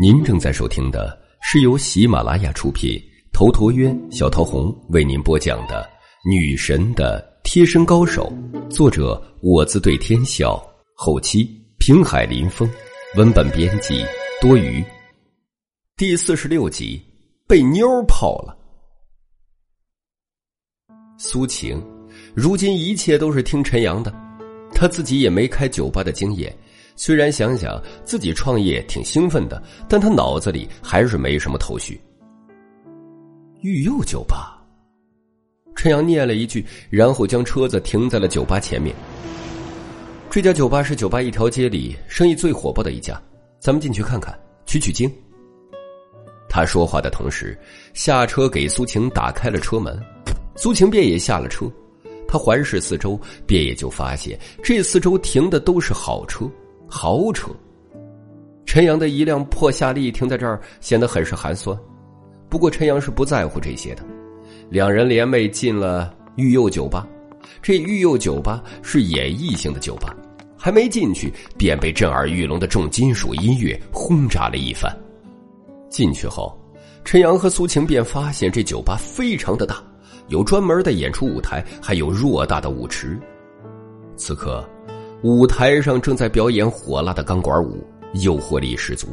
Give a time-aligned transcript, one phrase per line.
[0.00, 2.98] 您正在收听的是由喜马拉雅出品、
[3.30, 5.86] 头陀渊、小桃红为您播讲的
[6.30, 8.32] 《女神的贴身高手》，
[8.70, 10.58] 作者我自对天笑，
[10.94, 11.46] 后期
[11.76, 12.66] 平海林风，
[13.16, 14.02] 文本编辑
[14.40, 14.82] 多余。
[15.94, 16.98] 第四十六集
[17.46, 18.56] 被妞泡了。
[21.18, 21.84] 苏晴，
[22.34, 24.10] 如今一切都是听陈阳的，
[24.74, 26.56] 他自己也没开酒吧的经验。
[26.96, 32.00] 虽然想想自己创业挺兴奋的，但他脑子里还是没什么头绪。
[33.62, 34.62] 御佑酒吧，
[35.74, 38.94] 陈阳念了一句，然后将车子停在了酒吧前面。
[40.30, 43.20] 这家酒吧是酒吧一条街里生意最火爆的一家，
[43.58, 45.10] 咱们进去看看，取取经。
[46.48, 47.58] 他说话的同时，
[47.94, 49.98] 下车给苏晴打开了车门，
[50.56, 51.66] 苏晴便也下了车。
[52.28, 56.48] 他环视四周，便也就发现这四周停的都是好车。
[56.96, 57.50] 豪车，
[58.64, 61.76] 陈阳的一辆破夏利停在这儿，显得很是寒酸。
[62.48, 64.04] 不过陈阳是不在乎这些的。
[64.70, 67.04] 两人联袂进了玉佑酒吧，
[67.60, 70.14] 这玉佑酒吧是演绎性的酒吧，
[70.56, 74.96] 还没进去便被震耳欲聋的重金属音乐轰炸了一番。
[75.90, 76.56] 进去后，
[77.04, 79.82] 陈阳和苏晴便发现这酒吧非常的大，
[80.28, 83.18] 有专门的演出舞台，还有偌大的舞池。
[84.16, 84.64] 此刻。
[85.24, 87.82] 舞台上正在表演火辣的钢管舞，
[88.22, 89.08] 诱惑力十足。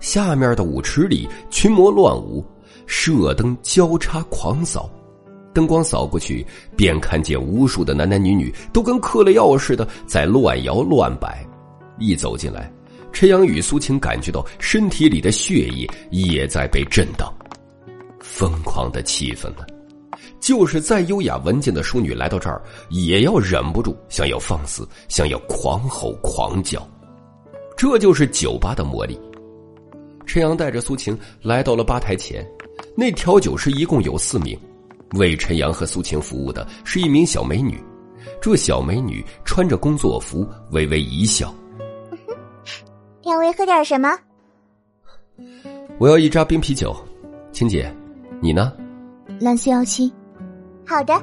[0.00, 2.44] 下面的舞池里群魔乱舞，
[2.86, 4.90] 射灯交叉狂扫，
[5.52, 6.44] 灯光扫过去，
[6.76, 11.46] 便看见无数的男男女女都跟嗑了药似的在乱摇乱摆。
[12.00, 12.68] 一走进来，
[13.12, 17.32] 陈阳与苏晴感觉到身体里的血液也在被震荡，
[18.18, 19.64] 疯狂的气氛呢。
[20.44, 26.86] 就是再优雅文静的淑女来到这儿，也要忍不住想要放肆，想要狂吼狂叫。
[27.78, 29.18] 这就是酒吧的魔力。
[30.26, 32.46] 陈阳带着苏晴来到了吧台前，
[32.94, 34.54] 那调酒师一共有四名，
[35.14, 37.82] 为陈阳和苏晴服务的是一名小美女。
[38.38, 41.54] 这小美女穿着工作服，微微一笑
[43.24, 44.14] ：“两位喝点什么
[45.96, 46.94] ？”“我要一扎冰啤酒。
[47.50, 47.90] ”“青姐，
[48.42, 48.74] 你呢
[49.40, 50.12] ？”“蓝色幺七。”
[50.86, 51.14] 好的，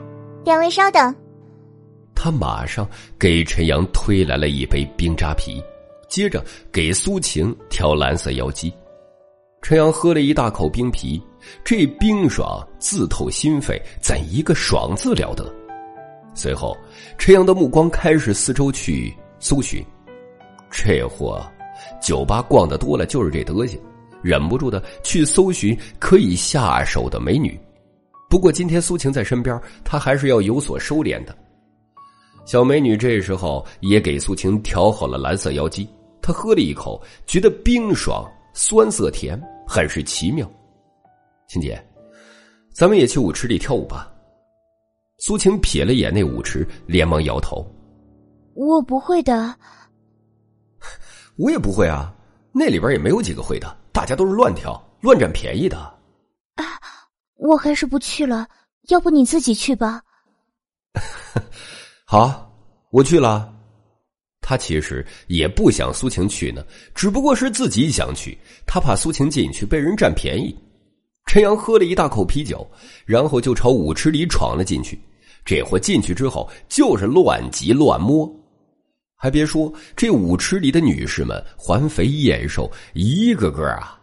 [0.43, 1.13] 两位稍等。
[2.15, 5.63] 他马上给陈阳推来了一杯冰扎啤，
[6.07, 8.73] 接着给苏晴调蓝色妖姬。
[9.61, 11.21] 陈阳喝了一大口冰啤，
[11.63, 15.51] 这冰爽自透心肺，怎一个爽字了得！
[16.33, 16.75] 随后，
[17.17, 19.83] 陈阳的目光开始四周去搜寻。
[20.71, 21.45] 这货，
[22.01, 23.79] 酒吧逛的多了就是这德行，
[24.23, 27.59] 忍不住的去搜寻可以下手的美女。
[28.31, 31.37] 不过今天苏晴在身边，他还是要有所收敛的。
[32.45, 35.85] 小美女这时候也给苏晴调好了蓝色妖姬，
[36.21, 39.37] 她喝了一口，觉得冰爽、酸涩甜，
[39.67, 40.49] 很是奇妙。
[41.49, 41.77] 青姐，
[42.71, 44.09] 咱们也去舞池里跳舞吧。
[45.17, 47.69] 苏晴瞥了眼那舞池，连忙摇头
[48.55, 49.53] ：“我不会的。
[51.35, 52.15] ”我也不会啊，
[52.53, 55.99] 那里边也没有几个会的，大家都是乱跳、乱占便宜的。
[57.41, 58.47] 我还是不去了，
[58.89, 59.99] 要不你自己去吧。
[62.05, 62.55] 好，
[62.91, 63.51] 我去了。
[64.41, 66.63] 他其实也不想苏晴去呢，
[66.93, 68.37] 只不过是自己想去，
[68.67, 70.55] 他怕苏晴进去被人占便宜。
[71.25, 72.69] 陈阳喝了一大口啤酒，
[73.05, 75.01] 然后就朝舞池里闯了进去。
[75.43, 78.31] 这货进去之后就是乱挤乱摸，
[79.15, 83.99] 还别说，这舞池里的女士们环肥燕瘦，一个个啊。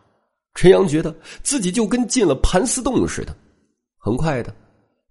[0.61, 1.15] 陈阳觉得
[1.45, 3.33] 自己就跟进了盘丝洞似的。
[3.97, 4.53] 很快的，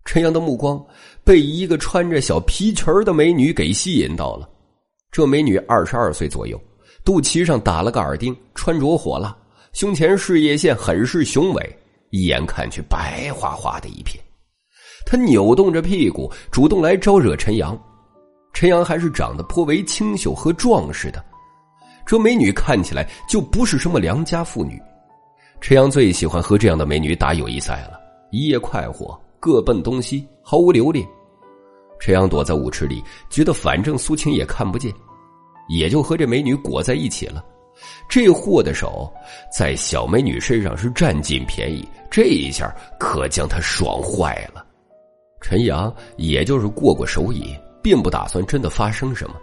[0.04, 0.86] 陈阳的目光
[1.24, 4.50] 被一个穿着小皮裙的美女给吸引到了。
[5.10, 6.62] 这美女二十二岁左右，
[7.06, 9.34] 肚脐上打了个耳钉，穿着火辣，
[9.72, 11.80] 胸前事业线很是雄伟，
[12.10, 14.22] 一眼看去白花花的一片。
[15.06, 17.82] 她扭动着屁股，主动来招惹陈阳。
[18.52, 21.24] 陈阳还是长得颇为清秀和壮实的，
[22.06, 24.78] 这美女看起来就不是什么良家妇女。
[25.60, 28.00] 陈阳最喜欢和这样的美女打友谊赛了，
[28.32, 31.06] 一夜快活，各奔东西，毫无留恋。
[32.00, 34.94] 陈阳躲在舞池里，觉得反正苏青也看不见，
[35.68, 37.44] 也就和这美女裹在一起了。
[38.08, 39.12] 这货的手
[39.56, 44.66] 在小美女身上是占尽便宜，这一下可将他爽坏了。
[45.42, 49.36] 陈阳也就是过过手瘾，并不打算真的发生什么。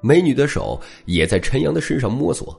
[0.00, 2.58] 美女的手也在陈阳的身上摸索。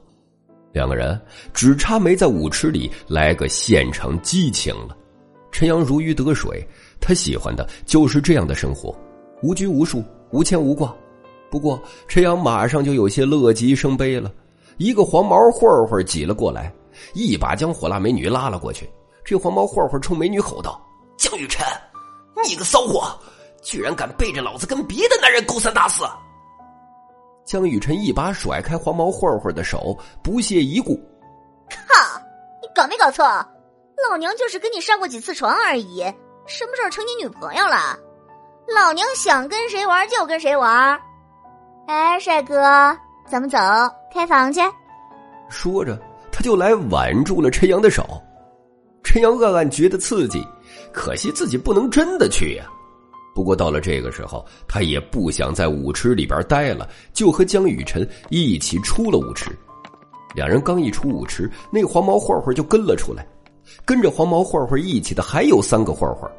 [0.71, 1.19] 两个人
[1.53, 4.95] 只差没在舞池里来个现场激情了。
[5.51, 6.65] 陈阳如鱼得水，
[7.01, 8.95] 他喜欢的就是这样的生活，
[9.41, 10.95] 无拘无束，无牵无挂。
[11.49, 14.31] 不过陈阳马上就有些乐极生悲了，
[14.77, 16.71] 一个黄毛混混挤了过来，
[17.13, 18.87] 一把将火辣美女拉了过去。
[19.25, 20.79] 这黄毛混混冲美女吼道
[21.17, 21.65] ：“江雨辰，
[22.47, 23.19] 你个骚货，
[23.63, 26.03] 居然敢背着老子跟别的男人勾三搭四！”
[27.49, 30.93] 江雨晨一把甩开黄毛混混的手，不屑一顾
[31.67, 32.21] ：“靠，
[32.61, 33.25] 你搞没搞错？
[34.07, 36.03] 老娘就是跟你上过几次床而已，
[36.45, 37.97] 什么时候成你女朋友了？
[38.71, 40.95] 老娘想跟谁玩就跟谁玩。
[41.87, 42.61] 哎，帅哥，
[43.27, 43.57] 咱们走，
[44.13, 44.61] 开房去。”
[45.49, 45.99] 说着，
[46.31, 48.05] 他就来挽住了陈阳的手。
[49.03, 50.45] 陈阳暗暗觉得刺激，
[50.93, 52.65] 可惜自己不能真的去呀。
[53.39, 59.49] 不过到了这个时候，他也不想在舞池里边待了，就和江雨辰一起出了舞池。
[60.35, 63.25] 两人刚一出舞池，那黄毛混混就跟了出来，
[63.85, 66.29] 跟着黄毛混混一起的还有三个混混，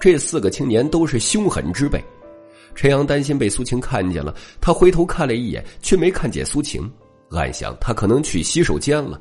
[0.00, 2.02] 这四个青年都是凶狠之辈。
[2.74, 6.92] 陈阳担心被苏晴看见了，他回头看了一眼，却没看见苏晴，
[7.30, 9.20] 暗想他可能去洗手间了。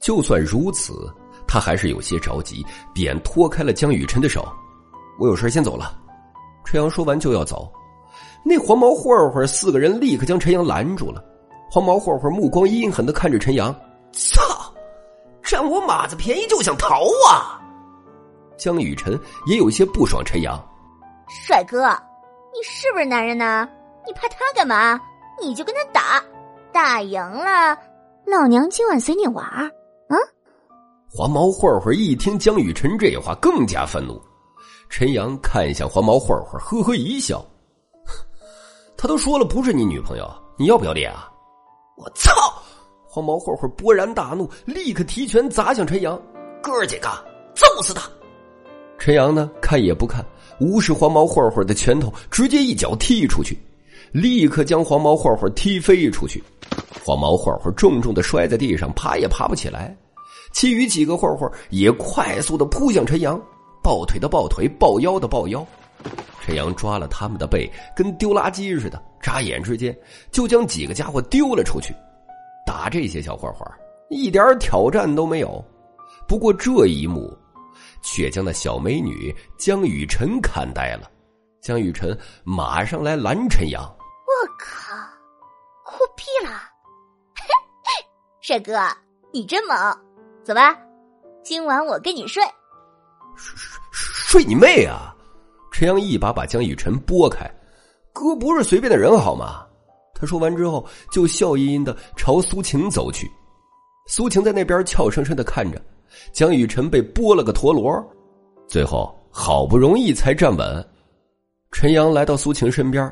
[0.00, 1.08] 就算如此。
[1.48, 4.44] 他还是有些着急，便拖开了江雨辰的手。
[5.20, 5.96] 我有事先走了。
[6.66, 7.72] 陈阳说完就要走，
[8.44, 11.24] 那黄毛混混四个人立刻将陈阳拦住了。
[11.70, 13.74] 黄毛混混目光阴狠的看着陈阳
[14.12, 14.42] ：“操，
[15.42, 17.62] 占我马子便宜就想逃啊！”
[18.58, 20.24] 江雨辰也有些不爽。
[20.24, 20.60] 陈阳
[21.28, 21.88] ：“帅哥，
[22.52, 23.68] 你是不是男人呢？
[24.06, 25.00] 你怕他干嘛？
[25.40, 26.24] 你就跟他打，
[26.72, 27.76] 打赢了，
[28.26, 29.70] 老娘今晚随你玩啊。”
[31.08, 34.20] 黄毛混混一听江雨辰这话，更加愤怒。
[34.88, 37.44] 陈阳看向黄毛混混，呵呵一笑
[38.96, 41.28] ：“他都说了不是你女朋友，你要不要脸啊？”
[41.96, 42.30] 我操！
[43.06, 46.20] 黄毛混混勃然大怒，立刻提拳砸向陈阳
[46.62, 47.08] ：“哥几个，
[47.54, 48.02] 揍死他！”
[48.98, 50.24] 陈阳呢，看也不看，
[50.60, 53.58] 无视黄毛混混的拳头，直接一脚踢出去，
[54.12, 56.42] 立刻将黄毛混混踢飞出去。
[57.04, 59.96] 黄毛混混重重的摔在地上，爬也爬不起来。
[60.52, 63.40] 其余几个混混也快速的扑向陈阳，
[63.86, 65.64] 抱腿的抱腿，抱腰的抱腰。
[66.40, 69.96] 陈阳抓了他们的背，跟丢垃圾似的，眨眼之间
[70.32, 71.94] 就将几个家伙丢了出去。
[72.66, 73.64] 打这些小混混
[74.10, 75.64] 一点挑战都没有。
[76.26, 77.32] 不过这一幕
[78.02, 81.08] 却将那小美女江雨晨看呆了。
[81.60, 83.84] 江雨晨马上来拦陈阳
[84.26, 84.96] ：“我靠，
[85.84, 86.58] 酷毙了！
[88.42, 88.76] 帅哥，
[89.32, 89.76] 你真猛！”
[90.42, 90.76] 走吧，
[91.44, 92.42] 今晚我跟你睡。
[94.36, 95.16] 睡你妹啊！
[95.72, 97.50] 陈阳一把把江雨辰拨开，
[98.12, 99.66] 哥不是随便的人好吗？
[100.14, 103.26] 他说完之后，就笑吟吟的朝苏晴走去。
[104.08, 105.82] 苏晴在那边俏生生的看着
[106.34, 108.06] 江雨辰被拨了个陀螺，
[108.68, 110.86] 最后好不容易才站稳。
[111.72, 113.10] 陈阳来到苏晴身边，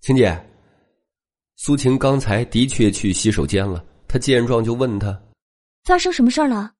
[0.00, 0.36] 晴姐，
[1.54, 3.84] 苏晴刚才的确去洗手间了。
[4.08, 5.16] 他见状就问他。
[5.84, 6.72] 发生什么事儿了？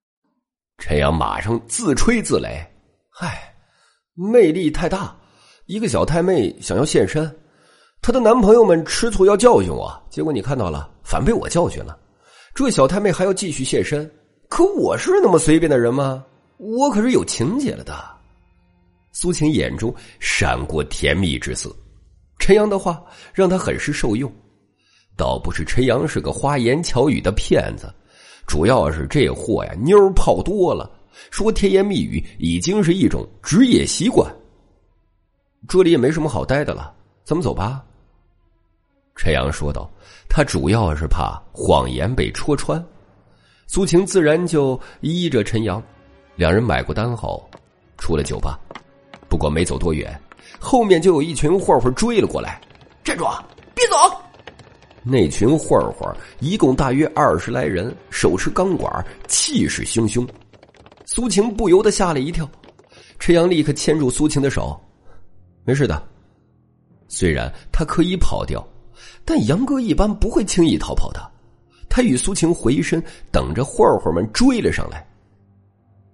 [0.78, 2.66] 陈阳马上自吹自擂
[3.18, 3.50] ：“嗨，
[4.12, 5.16] 魅力太大，
[5.64, 7.34] 一个小太妹想要现身，
[8.02, 11.98] 她的男朋友们吃醋要教训我，结果你看到了，反被我教训了。
[12.54, 14.06] 这小太妹还要继续现身，
[14.50, 16.22] 可我是那么随便的人吗？
[16.58, 17.94] 我可是有情节了的。”
[19.12, 21.74] 苏晴眼中闪过甜蜜之色，
[22.38, 23.02] 陈阳的话
[23.32, 24.30] 让他很是受用。
[25.16, 27.90] 倒不是陈阳是个花言巧语的骗子。
[28.46, 30.90] 主要是这货呀，妞泡多了，
[31.30, 34.30] 说甜言蜜语已经是一种职业习惯。
[35.68, 36.94] 这里也没什么好待的了，
[37.24, 37.84] 咱们走吧。
[39.16, 39.90] 陈阳说道
[40.28, 42.84] ：“他主要是怕谎言被戳穿。”
[43.66, 45.82] 苏晴自然就依着陈阳，
[46.36, 47.48] 两人买过单后，
[47.98, 48.60] 出了酒吧。
[49.28, 50.16] 不过没走多远，
[50.60, 52.60] 后面就有一群混混追了过来
[53.02, 53.24] ：“站住，
[53.74, 53.96] 别走！”
[55.02, 60.28] 那群混混一共大约二十来人，手持钢管，气势汹汹。
[61.08, 62.50] 苏晴不由得吓了一跳，
[63.20, 64.78] 陈阳立刻牵住苏晴的手
[65.64, 66.02] ：“没事的。”
[67.06, 68.66] 虽然他可以跑掉，
[69.24, 71.30] 但杨哥一般不会轻易逃跑的。
[71.88, 75.06] 他与苏晴回身，等着混混们追了上来。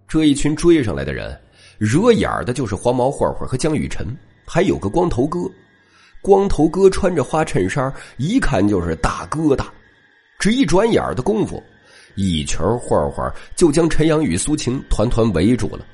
[0.06, 1.40] 这一群追上来的人，
[1.78, 4.06] 惹眼的就是黄毛混混和江雨辰，
[4.46, 5.40] 还有个光头哥。
[6.20, 9.72] 光头哥穿着花衬衫，一看就是大哥大。
[10.38, 11.60] 只一转眼的功夫，
[12.14, 15.84] 一群混混就将陈阳与苏晴团团围住了。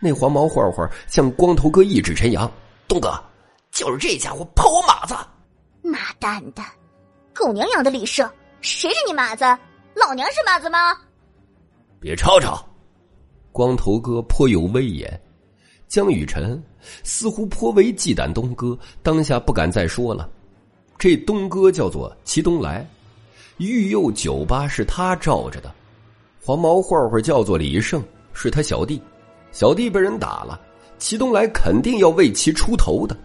[0.00, 2.50] 那黄毛混混向光头哥一指：“陈阳，
[2.88, 3.12] 东哥，
[3.70, 5.14] 就是这家伙泡我马子！”
[5.82, 6.62] 妈蛋的，
[7.32, 8.28] 狗娘养的李胜，
[8.60, 9.44] 谁是你马子？
[9.94, 10.96] 老娘是马子吗？
[12.00, 12.66] 别吵吵！
[13.52, 15.20] 光头哥颇有威严。
[15.86, 16.60] 江雨辰
[17.04, 20.28] 似乎颇为忌惮东哥，当下不敢再说了。
[20.98, 22.88] 这东哥叫做齐东来，
[23.58, 25.72] 玉佑酒吧是他罩着的，
[26.42, 29.00] 黄毛混混叫做李胜，是他小弟，
[29.52, 30.60] 小弟被人打了，
[30.98, 33.16] 齐东来肯定要为其出头的。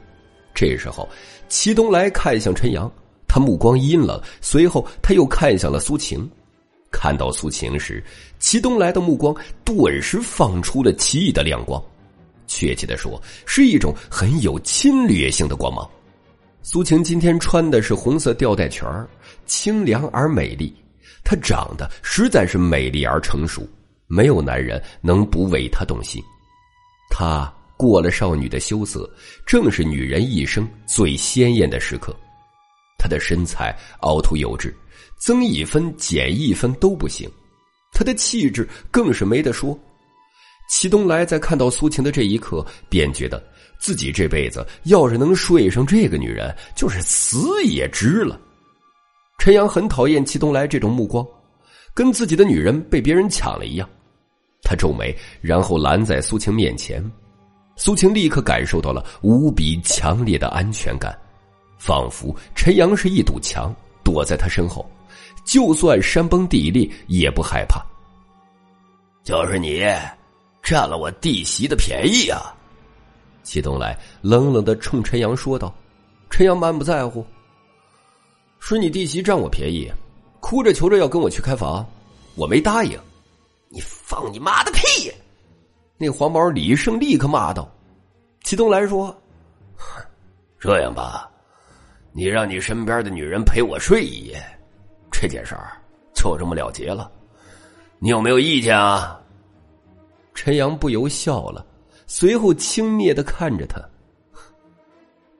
[0.53, 1.07] 这时候，
[1.47, 2.91] 齐东来看向陈阳，
[3.27, 6.29] 他目光阴冷，随后他又看向了苏晴。
[6.91, 8.03] 看到苏晴时，
[8.39, 11.83] 齐东来的目光顿时放出了奇异的亮光，
[12.47, 15.87] 确切的说，是一种很有侵略性的光芒。
[16.69, 19.09] 苏晴今天穿的是红色吊带裙儿
[19.45, 20.75] 清凉而美丽。
[21.23, 23.65] 她长得实在是美丽而成熟，
[24.05, 26.21] 没有男人能不为她动心。
[27.09, 29.09] 她过了少女的羞涩，
[29.45, 32.13] 正是女人一生最鲜艳的时刻。
[32.99, 34.75] 她的身材凹凸有致。
[35.17, 37.31] 增一分减一分都不行，
[37.93, 39.79] 她的气质更是没得说。
[40.67, 43.41] 齐东来在看到苏晴的这一刻，便觉得
[43.79, 48.39] 自己这辈子要是能睡上这个女人，就是死也值了。
[49.37, 51.25] 陈阳很讨厌齐东来这种目光，
[51.93, 53.87] 跟自己的女人被别人抢了一样。
[54.63, 57.03] 他皱眉，然后拦在苏晴面前。
[57.75, 61.15] 苏晴立刻感受到了无比强烈的安全感，
[61.77, 64.85] 仿佛陈阳是一堵墙，躲在他身后。
[65.45, 67.79] 就算山崩地裂也不害怕。
[69.23, 69.85] 就是你，
[70.67, 72.53] 占了我弟媳的便宜啊！
[73.41, 75.73] 祁东来冷冷的冲陈阳说道。
[76.29, 77.25] 陈阳满不在乎，
[78.59, 79.89] 是你弟媳占我便宜，
[80.41, 81.87] 哭着求着要跟我去开房，
[82.35, 82.99] 我没答应。
[83.69, 85.09] 你放你妈的屁！
[85.97, 87.71] 那黄毛李胜立刻骂道。
[88.43, 89.17] 祁东来说
[90.59, 91.31] ：“这样吧，
[92.11, 94.37] 你让你身边的女人陪我睡一夜。”
[95.09, 95.81] 这件事儿
[96.13, 97.09] 就这么了结了，
[97.99, 99.17] 你有没有意见啊？
[100.37, 101.65] 陈阳不由笑了，
[102.05, 103.81] 随后轻蔑的看着他。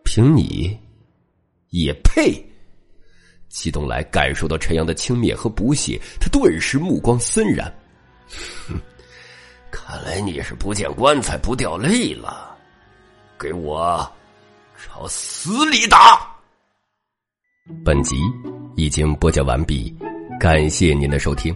[0.04, 0.76] 凭你，
[1.70, 2.44] 也配？
[3.48, 7.72] 齐东来感受到陈阳的轻蔑和不屑，他顿时目光森然。
[8.68, 8.74] 哼，
[9.70, 12.58] 看来你是不见棺材不掉泪了，
[13.38, 14.12] 给我
[14.84, 16.36] 朝死里打！
[17.86, 18.16] 本集。
[18.76, 19.96] 已经播讲完毕，
[20.40, 21.56] 感谢您的收听。